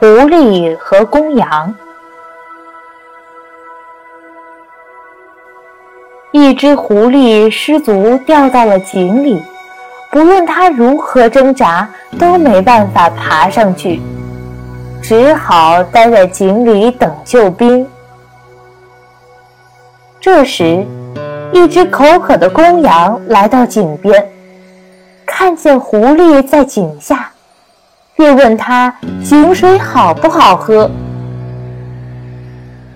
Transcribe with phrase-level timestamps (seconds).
[0.00, 1.74] 狐狸和公羊。
[6.32, 9.42] 一只狐狸失足掉到了井里，
[10.10, 11.86] 不论它如何挣扎，
[12.18, 14.00] 都没办法爬上去，
[15.02, 17.86] 只好待在井里等救兵。
[20.18, 20.82] 这时，
[21.52, 24.26] 一只口渴的公羊来到井边，
[25.26, 27.29] 看见狐狸在井下。
[28.20, 30.90] 便问他井水好不好喝。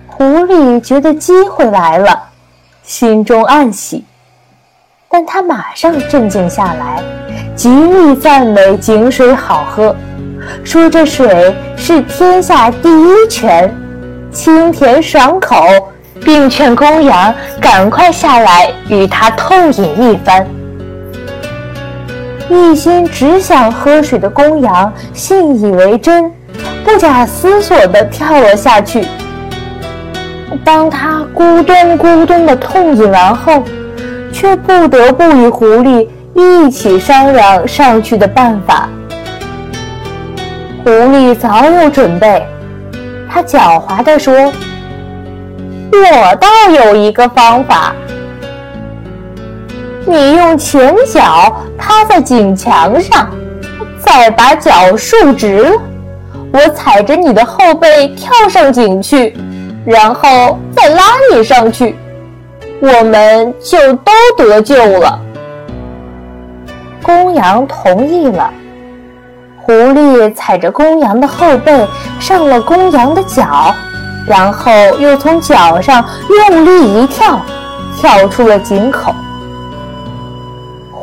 [0.05, 2.29] 狐狸觉得机会来了，
[2.83, 4.05] 心中暗喜，
[5.09, 7.01] 但他马上镇静下来，
[7.55, 9.95] 极力赞美井水好喝，
[10.63, 13.73] 说这水是天下第一泉，
[14.31, 15.65] 清甜爽口，
[16.23, 20.45] 并劝公羊赶快下来与他痛饮一番。
[22.49, 26.31] 一心只想喝水的公羊信以为真，
[26.83, 29.05] 不假思索地跳了下去。
[30.63, 33.63] 当他咕咚咕咚地痛饮完后，
[34.31, 38.87] 却不得不与狐狸一起商量上去的办法。
[40.83, 42.45] 狐狸早有准备，
[43.29, 44.33] 他狡猾地说
[45.91, 47.93] ：“我倒有一个方法。”
[50.07, 53.27] 你用前脚趴在井墙上，
[53.99, 55.79] 再把脚竖直，
[56.53, 59.35] 我踩着你的后背跳上井去，
[59.83, 61.01] 然后再拉
[61.33, 61.97] 你上去，
[62.79, 65.19] 我们就都得救了。
[67.01, 68.53] 公羊同意了，
[69.57, 71.87] 狐狸踩着公羊的后背
[72.19, 73.73] 上了公羊的脚，
[74.27, 77.39] 然后又从脚上用力一跳，
[77.97, 79.11] 跳出了井口。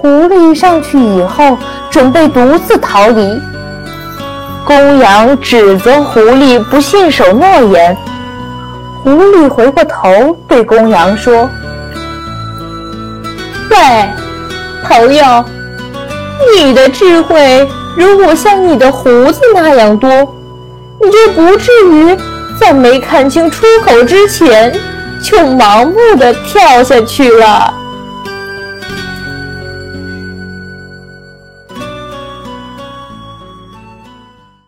[0.03, 1.57] 狐狸上去以后，
[1.89, 3.41] 准备独自逃离。
[4.65, 7.97] 公羊指责狐狸不信守诺言。
[9.05, 11.49] 狐狸回过头对公羊说
[13.71, 14.09] ：“喂，
[14.83, 15.45] 朋友，
[16.57, 20.11] 你的智慧如果像你的胡子那样多，
[21.01, 22.19] 你就不至于
[22.61, 24.73] 在没看清出口之前
[25.23, 27.73] 就盲目的跳下去了。”